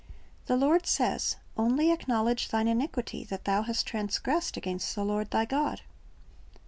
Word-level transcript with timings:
The 0.47 0.57
Lord 0.57 0.87
says, 0.87 1.35
"Only 1.55 1.91
acknowledge 1.91 2.47
thine 2.47 2.67
iniquity, 2.67 3.23
that 3.25 3.45
thou 3.45 3.61
hast 3.61 3.85
transgressed 3.85 4.57
against 4.57 4.95
the 4.95 5.05
Lord 5.05 5.29
thy 5.29 5.45
God." 5.45 5.81